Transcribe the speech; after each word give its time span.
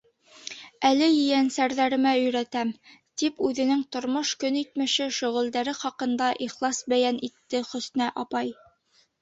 Әле 0.87 1.09
ейәнсәрҙәремә 1.09 2.13
өйрәтәм,— 2.21 2.71
тип 3.23 3.43
үҙенең 3.49 3.83
тормош-көнитмеше, 3.97 5.07
шөғөлдәре 5.19 5.77
хаҡында 5.83 6.31
ихлас 6.49 6.81
бәйән 6.95 7.21
итте 7.31 7.65
Хөснә 7.71 8.11
апай. 8.25 8.53